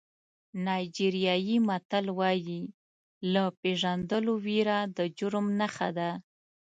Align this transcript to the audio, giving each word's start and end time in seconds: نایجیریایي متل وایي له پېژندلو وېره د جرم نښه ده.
نایجیریایي 0.65 1.57
متل 1.67 2.05
وایي 2.19 2.61
له 3.33 3.43
پېژندلو 3.61 4.33
وېره 4.45 4.79
د 4.97 4.99
جرم 5.17 5.47
نښه 5.59 5.89
ده. 5.97 6.11